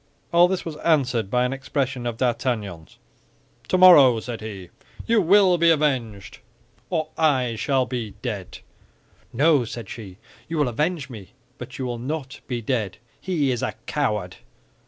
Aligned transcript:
All 0.33 0.47
this 0.47 0.65
was 0.65 0.77
answered 0.77 1.29
by 1.29 1.45
an 1.45 1.53
expression 1.53 2.07
of 2.07 2.17
D'Artagnan's. 2.17 2.97
"Tomorrow," 3.67 4.19
said 4.21 4.41
he, 4.41 4.71
"you 5.05 5.21
will 5.21 5.59
be 5.59 5.69
avenged, 5.69 6.39
or 6.89 7.09
I 7.19 7.55
shall 7.55 7.85
be 7.85 8.15
dead." 8.23 8.57
"No," 9.31 9.63
said 9.63 9.89
she, 9.91 10.17
"you 10.49 10.57
will 10.57 10.69
avenge 10.69 11.07
me; 11.11 11.33
but 11.59 11.77
you 11.77 11.85
will 11.85 11.99
not 11.99 12.41
be 12.47 12.63
dead. 12.63 12.97
He 13.19 13.51
is 13.51 13.61
a 13.61 13.75
coward." 13.85 14.37